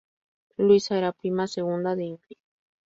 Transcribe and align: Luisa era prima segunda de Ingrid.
Luisa 0.57 0.97
era 0.97 1.13
prima 1.21 1.45
segunda 1.45 1.95
de 1.95 2.05
Ingrid. 2.05 2.39